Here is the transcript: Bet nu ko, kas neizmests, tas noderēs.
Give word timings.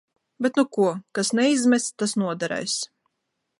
Bet 0.45 0.55
nu 0.59 0.63
ko, 0.77 0.87
kas 1.19 1.31
neizmests, 1.41 1.93
tas 2.03 2.19
noderēs. 2.25 2.79